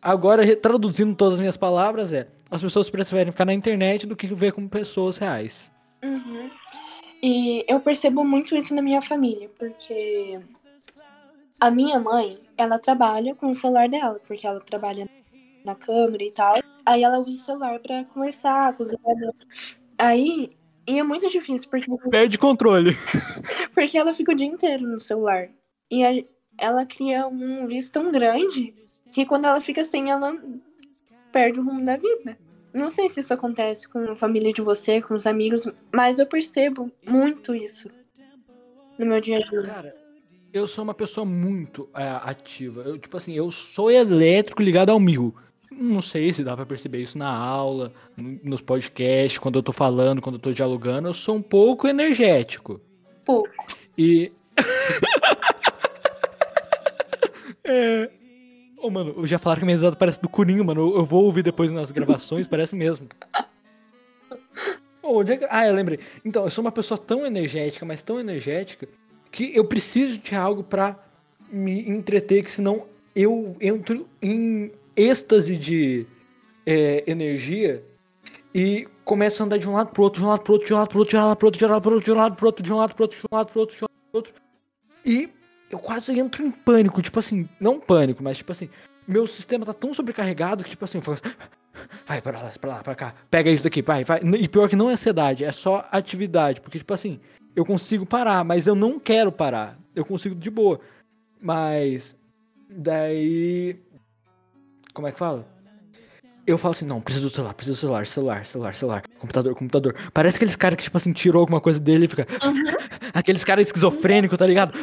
Agora, 0.00 0.56
traduzindo 0.56 1.14
todas 1.14 1.34
as 1.34 1.40
minhas 1.40 1.56
palavras, 1.56 2.12
é 2.12 2.28
as 2.50 2.62
pessoas 2.62 2.88
preferem 2.88 3.32
ficar 3.32 3.44
na 3.44 3.52
internet 3.52 4.06
do 4.06 4.16
que 4.16 4.26
ver 4.28 4.52
com 4.52 4.66
pessoas 4.66 5.18
reais. 5.18 5.70
Uhum. 6.02 6.50
E 7.22 7.64
eu 7.68 7.80
percebo 7.80 8.24
muito 8.24 8.56
isso 8.56 8.74
na 8.74 8.80
minha 8.80 9.02
família, 9.02 9.50
porque 9.58 10.40
a 11.60 11.70
minha 11.70 11.98
mãe, 11.98 12.38
ela 12.56 12.78
trabalha 12.78 13.34
com 13.34 13.50
o 13.50 13.54
celular 13.54 13.88
dela, 13.88 14.20
porque 14.26 14.46
ela 14.46 14.60
trabalha 14.60 15.08
na 15.64 15.74
câmera 15.74 16.24
e 16.24 16.30
tal. 16.30 16.56
Aí 16.86 17.02
ela 17.02 17.18
usa 17.18 17.30
o 17.30 17.32
celular 17.32 17.78
para 17.80 18.04
conversar 18.06 18.74
com 18.74 18.82
os 18.82 18.90
Aí, 19.98 20.56
e 20.86 20.98
é 20.98 21.02
muito 21.02 21.28
difícil, 21.28 21.68
porque... 21.68 21.90
Perde 22.10 22.38
controle. 22.38 22.96
porque 23.74 23.98
ela 23.98 24.14
fica 24.14 24.32
o 24.32 24.34
dia 24.34 24.46
inteiro 24.46 24.86
no 24.86 25.00
celular. 25.00 25.48
E 25.90 26.04
a, 26.04 26.24
ela 26.56 26.86
cria 26.86 27.26
um 27.26 27.66
vício 27.66 27.92
tão 27.92 28.10
grande 28.10 28.74
que 29.12 29.26
quando 29.26 29.46
ela 29.46 29.60
fica 29.60 29.84
sem, 29.84 30.10
ela 30.10 30.36
perde 31.32 31.60
o 31.60 31.64
rumo 31.64 31.84
da 31.84 31.96
vida. 31.96 32.38
Não 32.72 32.88
sei 32.88 33.08
se 33.08 33.20
isso 33.20 33.34
acontece 33.34 33.88
com 33.88 33.98
a 34.10 34.14
família 34.14 34.52
de 34.52 34.62
você, 34.62 35.00
com 35.02 35.14
os 35.14 35.26
amigos, 35.26 35.66
mas 35.92 36.18
eu 36.18 36.26
percebo 36.26 36.92
muito 37.04 37.54
isso 37.54 37.90
no 38.98 39.06
meu 39.06 39.20
dia 39.20 39.38
a 39.38 39.40
dia. 39.40 39.62
Cara, 39.62 40.07
eu 40.52 40.66
sou 40.66 40.84
uma 40.84 40.94
pessoa 40.94 41.24
muito 41.24 41.88
é, 41.94 42.08
ativa. 42.22 42.82
Eu, 42.82 42.98
tipo 42.98 43.16
assim, 43.16 43.34
eu 43.34 43.50
sou 43.50 43.90
elétrico 43.90 44.62
ligado 44.62 44.90
ao 44.90 45.00
mil. 45.00 45.34
Não 45.70 46.00
sei 46.00 46.32
se 46.32 46.42
dá 46.42 46.56
pra 46.56 46.66
perceber 46.66 47.02
isso 47.02 47.18
na 47.18 47.28
aula, 47.28 47.92
nos 48.16 48.60
podcasts, 48.60 49.38
quando 49.38 49.58
eu 49.58 49.62
tô 49.62 49.72
falando, 49.72 50.22
quando 50.22 50.36
eu 50.36 50.40
tô 50.40 50.52
dialogando. 50.52 51.08
Eu 51.08 51.14
sou 51.14 51.36
um 51.36 51.42
pouco 51.42 51.86
energético. 51.86 52.80
Pouco. 53.24 53.50
E. 53.96 54.32
é, 57.64 58.10
oh, 58.78 58.90
mano, 58.90 59.26
já 59.26 59.38
falaram 59.38 59.60
que 59.60 59.66
minha 59.66 59.76
risada 59.76 59.94
parece 59.94 60.20
do 60.20 60.28
Curinho, 60.28 60.64
mano. 60.64 60.96
Eu, 60.96 61.04
vou 61.04 61.24
ouvir 61.24 61.42
depois 61.42 61.70
nas 61.70 61.90
gravações, 61.90 62.48
parece 62.48 62.74
mesmo. 62.74 63.08
Oh, 65.02 65.20
onde 65.20 65.32
é 65.32 65.36
que... 65.36 65.46
Ah, 65.48 65.66
eu 65.66 65.74
lembrei. 65.74 66.00
Então, 66.24 66.44
eu 66.44 66.50
sou 66.50 66.62
uma 66.62 66.72
pessoa 66.72 66.98
tão 66.98 67.24
energética, 67.24 67.86
mas 67.86 68.02
tão 68.02 68.18
energética, 68.18 68.88
que 69.30 69.54
eu 69.54 69.64
preciso 69.64 70.18
de 70.18 70.34
algo 70.34 70.62
para 70.62 70.98
me 71.50 71.88
entreter, 71.88 72.42
que 72.44 72.50
senão 72.50 72.86
eu 73.14 73.56
entro 73.60 74.06
em 74.20 74.70
êxtase 74.96 75.56
de 75.56 76.06
é, 76.66 77.04
energia 77.06 77.82
e 78.54 78.86
começo 79.04 79.42
a 79.42 79.46
andar 79.46 79.58
de 79.58 79.68
um 79.68 79.72
lado 79.72 79.92
pro 79.92 80.02
outro, 80.02 80.20
de 80.20 80.26
um 80.26 80.28
lado 80.28 80.42
pro 80.42 80.52
outro, 80.52 80.66
de 80.66 80.74
um 80.74 80.78
lado 80.78 80.88
pro 80.88 80.98
outro, 80.98 81.10
de 81.10 81.16
um 81.16 81.20
lado 81.20 81.36
pro 81.36 81.46
outro, 81.46 81.58
de 81.58 81.64
um 81.64 82.16
lado 82.16 82.36
pro 82.36 82.46
outro, 82.46 82.62
de 82.62 82.72
um 82.72 82.76
lado 82.76 82.94
pro 82.94 83.04
outro, 83.04 83.16
de 83.16 83.24
um 83.24 83.28
lado 83.28 83.28
pro 83.28 83.28
outro, 83.28 83.28
de 83.28 83.32
um 83.32 83.36
lado 83.36 83.52
pro 83.52 83.60
outro, 83.60 83.76
de 83.76 83.84
um 83.84 83.86
lado 83.86 84.10
pro 84.10 84.18
outro. 84.18 84.34
E 85.04 85.30
eu 85.70 85.78
quase 85.78 86.18
entro 86.18 86.44
em 86.44 86.50
pânico, 86.50 87.02
tipo 87.02 87.18
assim, 87.18 87.48
não 87.60 87.78
pânico, 87.78 88.22
mas 88.22 88.38
tipo 88.38 88.52
assim, 88.52 88.68
meu 89.06 89.26
sistema 89.26 89.64
tá 89.64 89.72
tão 89.72 89.94
sobrecarregado 89.94 90.64
que 90.64 90.70
tipo 90.70 90.84
assim, 90.84 91.00
vai 92.06 92.20
para 92.20 92.42
lá, 92.42 92.52
para 92.60 92.70
lá, 92.70 92.82
para 92.82 92.94
cá, 92.94 93.14
pega 93.30 93.50
isso 93.50 93.64
daqui, 93.64 93.82
vai, 93.82 94.04
vai. 94.04 94.20
E 94.20 94.48
pior 94.48 94.68
que 94.68 94.76
não 94.76 94.90
é 94.90 94.94
ansiedade, 94.94 95.44
é 95.44 95.52
só 95.52 95.86
atividade, 95.90 96.60
porque 96.60 96.78
tipo 96.78 96.92
assim, 96.92 97.20
eu 97.58 97.64
consigo 97.64 98.06
parar, 98.06 98.44
mas 98.44 98.68
eu 98.68 98.76
não 98.76 99.00
quero 99.00 99.32
parar. 99.32 99.76
Eu 99.92 100.04
consigo 100.04 100.32
de 100.36 100.48
boa. 100.48 100.78
Mas 101.40 102.16
daí 102.70 103.76
como 104.94 105.08
é 105.08 105.12
que 105.12 105.18
fala? 105.18 105.44
Eu 106.46 106.56
falo 106.56 106.70
assim, 106.70 106.86
não, 106.86 107.00
preciso 107.00 107.28
do 107.28 107.34
celular, 107.34 107.54
preciso 107.54 107.76
do 107.76 107.80
celular, 107.80 108.06
celular, 108.06 108.46
celular, 108.46 108.74
celular, 108.74 109.02
computador, 109.18 109.54
computador. 109.56 109.96
Parece 110.14 110.36
aqueles 110.36 110.54
caras 110.54 110.76
que, 110.76 110.84
tipo 110.84 110.96
assim, 110.96 111.12
tirou 111.12 111.40
alguma 111.40 111.60
coisa 111.60 111.80
dele 111.80 112.04
e 112.04 112.08
fica. 112.08 112.26
Uhum. 112.44 112.64
Aqueles 113.12 113.42
caras 113.42 113.66
esquizofrênicos, 113.66 114.38
tá 114.38 114.46
ligado? 114.46 114.78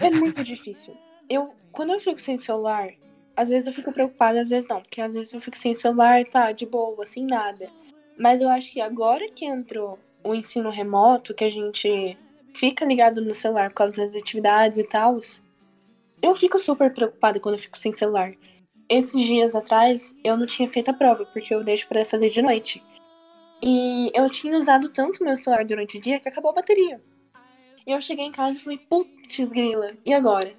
É 0.00 0.10
muito 0.10 0.42
difícil. 0.42 0.96
Eu, 1.28 1.54
quando 1.72 1.92
eu 1.92 2.00
fico 2.00 2.18
sem 2.18 2.38
celular, 2.38 2.88
às 3.36 3.50
vezes 3.50 3.66
eu 3.66 3.72
fico 3.74 3.92
preocupada, 3.92 4.40
às 4.40 4.48
vezes 4.48 4.68
não. 4.68 4.80
Porque 4.80 5.00
às 5.02 5.12
vezes 5.12 5.32
eu 5.34 5.40
fico 5.42 5.58
sem 5.58 5.74
celular, 5.74 6.24
tá, 6.24 6.52
de 6.52 6.64
boa, 6.64 7.04
sem 7.04 7.26
nada. 7.26 7.68
Mas 8.18 8.40
eu 8.40 8.48
acho 8.48 8.72
que 8.72 8.80
agora 8.80 9.28
que 9.28 9.44
entrou 9.44 9.98
o 10.26 10.34
ensino 10.34 10.70
remoto, 10.70 11.34
que 11.34 11.44
a 11.44 11.50
gente 11.50 12.18
fica 12.54 12.84
ligado 12.84 13.20
no 13.20 13.34
celular 13.34 13.70
por 13.70 13.76
causa 13.76 13.94
das 13.94 14.14
atividades 14.14 14.78
e 14.78 14.84
tal, 14.84 15.18
eu 16.22 16.34
fico 16.34 16.58
super 16.58 16.92
preocupada 16.92 17.38
quando 17.38 17.54
eu 17.54 17.60
fico 17.60 17.78
sem 17.78 17.92
celular. 17.92 18.32
Esses 18.88 19.24
dias 19.24 19.54
atrás, 19.54 20.14
eu 20.24 20.36
não 20.36 20.46
tinha 20.46 20.68
feito 20.68 20.90
a 20.90 20.94
prova, 20.94 21.26
porque 21.26 21.54
eu 21.54 21.62
deixo 21.62 21.88
para 21.88 22.04
fazer 22.04 22.30
de 22.30 22.40
noite. 22.40 22.82
E 23.62 24.10
eu 24.14 24.28
tinha 24.30 24.56
usado 24.56 24.88
tanto 24.88 25.24
meu 25.24 25.36
celular 25.36 25.64
durante 25.64 25.98
o 25.98 26.00
dia 26.00 26.20
que 26.20 26.28
acabou 26.28 26.50
a 26.50 26.54
bateria. 26.54 27.00
E 27.86 27.92
eu 27.92 28.00
cheguei 28.00 28.26
em 28.26 28.32
casa 28.32 28.58
e 28.58 28.60
falei, 28.60 28.78
putz, 28.78 29.52
grila, 29.52 29.92
e 30.04 30.12
agora? 30.12 30.54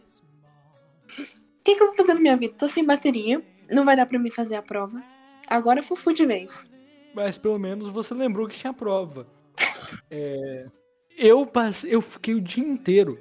O 1.19 1.63
que, 1.63 1.75
que 1.75 1.83
eu 1.83 1.87
vou 1.87 1.95
fazer 1.95 2.13
na 2.13 2.19
minha 2.19 2.37
vida? 2.37 2.53
Tô 2.57 2.67
sem 2.67 2.85
bateria, 2.85 3.43
não 3.69 3.83
vai 3.83 3.95
dar 3.95 4.05
pra 4.05 4.19
mim 4.19 4.29
fazer 4.29 4.55
a 4.55 4.61
prova. 4.61 5.01
Agora 5.47 5.79
eu 5.79 5.83
fui 5.83 6.13
de 6.13 6.25
vez. 6.25 6.65
Mas 7.13 7.37
pelo 7.37 7.57
menos 7.57 7.89
você 7.89 8.13
lembrou 8.13 8.47
que 8.47 8.57
tinha 8.57 8.73
prova. 8.73 9.27
É, 10.09 10.65
eu 11.17 11.45
passei, 11.45 11.93
eu 11.93 12.01
fiquei 12.01 12.33
o 12.35 12.41
dia 12.41 12.63
inteiro. 12.63 13.19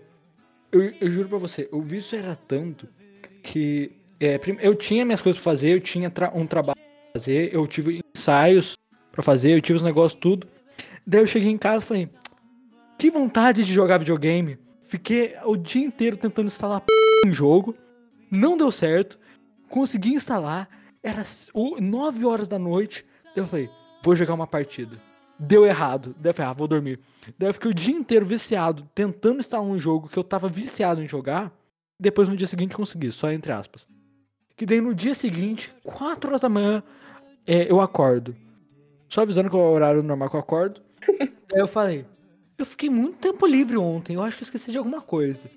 Eu, 0.70 0.92
eu 1.00 1.08
juro 1.08 1.28
pra 1.28 1.38
você, 1.38 1.68
o 1.72 1.80
vício 1.80 2.18
era 2.18 2.36
tanto 2.36 2.88
que 3.42 3.92
é, 4.20 4.40
eu 4.60 4.74
tinha 4.74 5.04
minhas 5.04 5.22
coisas 5.22 5.40
pra 5.40 5.52
fazer, 5.52 5.70
eu 5.70 5.80
tinha 5.80 6.10
tra 6.10 6.30
um 6.34 6.46
trabalho 6.46 6.78
pra 6.78 7.20
fazer, 7.20 7.54
eu 7.54 7.66
tive 7.66 8.00
ensaios 8.14 8.74
pra 9.12 9.22
fazer, 9.22 9.52
eu 9.52 9.60
tive 9.60 9.76
os 9.76 9.82
negócios 9.82 10.20
tudo. 10.20 10.46
Daí 11.06 11.20
eu 11.20 11.26
cheguei 11.26 11.50
em 11.50 11.58
casa 11.58 11.84
e 11.84 11.88
falei, 11.88 12.08
que 12.98 13.10
vontade 13.10 13.64
de 13.64 13.72
jogar 13.72 13.98
videogame. 13.98 14.58
Fiquei 14.88 15.34
o 15.44 15.56
dia 15.56 15.84
inteiro 15.84 16.16
tentando 16.16 16.46
instalar 16.46 16.82
um 17.24 17.32
jogo. 17.32 17.76
Não 18.30 18.56
deu 18.56 18.70
certo. 18.70 19.18
Consegui 19.68 20.14
instalar. 20.14 20.68
Era 21.02 21.22
9 21.80 22.24
horas 22.24 22.48
da 22.48 22.58
noite. 22.58 23.04
Eu 23.34 23.46
falei, 23.46 23.68
vou 24.02 24.16
jogar 24.16 24.34
uma 24.34 24.46
partida. 24.46 25.00
Deu 25.38 25.66
errado. 25.66 26.14
Daí 26.18 26.30
eu 26.30 26.34
falei, 26.34 26.50
ah, 26.50 26.54
vou 26.54 26.66
dormir. 26.66 26.98
Daí 27.38 27.48
eu 27.48 27.54
fiquei 27.54 27.70
o 27.70 27.74
dia 27.74 27.94
inteiro 27.94 28.24
viciado, 28.24 28.88
tentando 28.94 29.40
instalar 29.40 29.66
um 29.66 29.78
jogo 29.78 30.08
que 30.08 30.18
eu 30.18 30.24
tava 30.24 30.48
viciado 30.48 31.02
em 31.02 31.08
jogar. 31.08 31.52
Depois 31.98 32.28
no 32.28 32.36
dia 32.36 32.46
seguinte 32.46 32.74
consegui, 32.74 33.10
só 33.12 33.30
entre 33.30 33.52
aspas. 33.52 33.86
Que 34.56 34.64
daí 34.64 34.80
no 34.80 34.94
dia 34.94 35.14
seguinte, 35.14 35.74
4 35.82 36.28
horas 36.28 36.40
da 36.40 36.48
manhã, 36.48 36.82
é, 37.46 37.70
eu 37.70 37.80
acordo. 37.80 38.34
Só 39.08 39.22
avisando 39.22 39.50
que 39.50 39.56
é 39.56 39.58
o 39.58 39.72
horário 39.72 40.02
normal 40.02 40.30
que 40.30 40.36
eu 40.36 40.40
acordo. 40.40 40.80
Daí 41.48 41.60
eu 41.60 41.68
falei, 41.68 42.04
eu 42.58 42.66
fiquei 42.66 42.90
muito 42.90 43.18
tempo 43.18 43.46
livre 43.46 43.76
ontem, 43.76 44.14
eu 44.14 44.22
acho 44.22 44.36
que 44.36 44.42
eu 44.42 44.46
esqueci 44.46 44.72
de 44.72 44.78
alguma 44.78 45.00
coisa. 45.00 45.48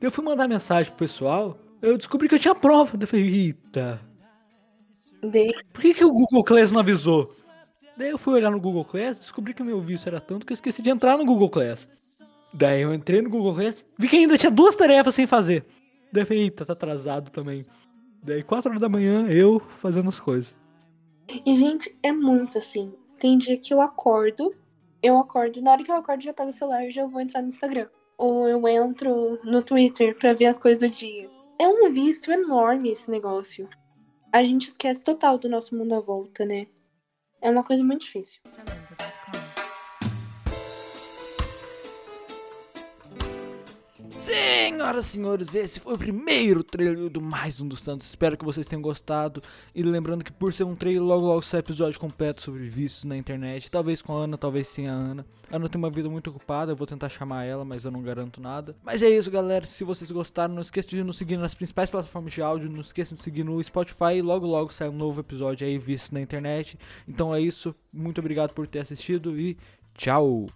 Daí 0.00 0.08
eu 0.08 0.10
fui 0.10 0.22
mandar 0.22 0.46
mensagem 0.46 0.92
pro 0.92 1.06
pessoal, 1.06 1.58
eu 1.80 1.96
descobri 1.96 2.28
que 2.28 2.34
eu 2.34 2.38
tinha 2.38 2.54
prova. 2.54 2.96
Daí 2.96 3.04
eu 3.04 3.08
falei, 3.08 3.26
eita. 3.26 4.00
Por 5.72 5.80
que, 5.80 5.94
que 5.94 6.04
o 6.04 6.12
Google 6.12 6.44
Class 6.44 6.70
não 6.70 6.80
avisou? 6.80 7.34
Daí 7.96 8.10
eu 8.10 8.18
fui 8.18 8.34
olhar 8.34 8.50
no 8.50 8.60
Google 8.60 8.84
Class, 8.84 9.20
descobri 9.20 9.54
que 9.54 9.62
o 9.62 9.64
meu 9.64 9.80
vício 9.80 10.08
era 10.08 10.20
tanto 10.20 10.44
que 10.44 10.52
eu 10.52 10.54
esqueci 10.54 10.82
de 10.82 10.90
entrar 10.90 11.16
no 11.16 11.24
Google 11.24 11.50
Class. 11.50 11.88
Daí 12.52 12.82
eu 12.82 12.92
entrei 12.92 13.22
no 13.22 13.30
Google 13.30 13.54
Class, 13.54 13.84
vi 13.98 14.08
que 14.08 14.16
ainda 14.16 14.38
tinha 14.38 14.50
duas 14.50 14.76
tarefas 14.76 15.14
sem 15.14 15.26
fazer. 15.26 15.64
Daí 16.12 16.22
eu 16.22 16.26
falei, 16.26 16.42
eita, 16.44 16.64
tá 16.64 16.72
atrasado 16.72 17.30
também. 17.30 17.66
Daí, 18.22 18.42
4 18.42 18.70
horas 18.70 18.80
da 18.80 18.88
manhã, 18.88 19.28
eu 19.28 19.60
fazendo 19.60 20.08
as 20.08 20.18
coisas. 20.18 20.54
E, 21.44 21.56
gente, 21.56 21.94
é 22.02 22.10
muito 22.10 22.58
assim. 22.58 22.92
Tem 23.18 23.36
dia 23.36 23.58
que 23.58 23.72
eu 23.72 23.80
acordo, 23.80 24.54
eu 25.02 25.18
acordo, 25.18 25.60
na 25.60 25.72
hora 25.72 25.82
que 25.82 25.90
eu 25.90 25.96
acordo, 25.96 26.22
já 26.22 26.32
pego 26.32 26.50
o 26.50 26.52
celular 26.52 26.86
e 26.86 26.90
já 26.90 27.04
vou 27.06 27.20
entrar 27.20 27.42
no 27.42 27.48
Instagram. 27.48 27.88
Ou 28.16 28.48
eu 28.48 28.66
entro 28.68 29.38
no 29.44 29.62
Twitter 29.62 30.16
pra 30.16 30.32
ver 30.32 30.46
as 30.46 30.58
coisas 30.58 30.78
do 30.78 30.94
dia. 30.94 31.28
É 31.60 31.68
um 31.68 31.92
vício 31.92 32.32
enorme 32.32 32.90
esse 32.90 33.10
negócio. 33.10 33.68
A 34.32 34.42
gente 34.42 34.68
esquece 34.68 35.04
total 35.04 35.38
do 35.38 35.48
nosso 35.48 35.76
mundo 35.76 35.94
à 35.94 36.00
volta, 36.00 36.44
né? 36.44 36.66
É 37.44 37.50
uma 37.50 37.62
coisa 37.62 37.84
muito 37.84 38.00
difícil. 38.00 38.40
Senhoras 44.24 45.04
e 45.04 45.08
senhores, 45.10 45.54
esse 45.54 45.78
foi 45.78 45.92
o 45.92 45.98
primeiro 45.98 46.64
trailer 46.64 47.10
do 47.10 47.20
Mais 47.20 47.60
Um 47.60 47.68
dos 47.68 47.82
Tantos. 47.82 48.06
Espero 48.06 48.38
que 48.38 48.44
vocês 48.44 48.66
tenham 48.66 48.80
gostado. 48.80 49.42
E 49.74 49.82
lembrando 49.82 50.24
que 50.24 50.32
por 50.32 50.50
ser 50.50 50.64
um 50.64 50.74
trailer, 50.74 51.02
logo 51.02 51.26
logo 51.26 51.42
sai 51.42 51.60
episódio 51.60 52.00
completo 52.00 52.40
sobre 52.40 52.66
vícios 52.66 53.04
na 53.04 53.18
internet. 53.18 53.70
Talvez 53.70 54.00
com 54.00 54.16
a 54.16 54.22
Ana, 54.22 54.38
talvez 54.38 54.68
sem 54.68 54.88
a 54.88 54.92
Ana. 54.92 55.26
A 55.50 55.56
Ana 55.56 55.68
tem 55.68 55.78
uma 55.78 55.90
vida 55.90 56.08
muito 56.08 56.30
ocupada, 56.30 56.72
eu 56.72 56.76
vou 56.76 56.86
tentar 56.86 57.10
chamar 57.10 57.44
ela, 57.44 57.66
mas 57.66 57.84
eu 57.84 57.90
não 57.90 58.02
garanto 58.02 58.40
nada. 58.40 58.74
Mas 58.82 59.02
é 59.02 59.10
isso, 59.10 59.30
galera. 59.30 59.66
Se 59.66 59.84
vocês 59.84 60.10
gostaram, 60.10 60.54
não 60.54 60.62
esqueça 60.62 60.88
de 60.88 61.04
nos 61.04 61.18
seguir 61.18 61.36
nas 61.36 61.54
principais 61.54 61.90
plataformas 61.90 62.32
de 62.32 62.40
áudio. 62.40 62.70
Não 62.70 62.80
esqueça 62.80 63.14
de 63.14 63.22
seguir 63.22 63.44
no 63.44 63.62
Spotify. 63.62 64.22
Logo 64.22 64.46
logo 64.46 64.72
sai 64.72 64.88
um 64.88 64.96
novo 64.96 65.20
episódio 65.20 65.66
aí, 65.66 65.76
vícios 65.76 66.12
na 66.12 66.22
internet. 66.22 66.78
Então 67.06 67.34
é 67.34 67.42
isso. 67.42 67.74
Muito 67.92 68.22
obrigado 68.22 68.54
por 68.54 68.66
ter 68.66 68.78
assistido 68.78 69.38
e 69.38 69.58
tchau! 69.94 70.46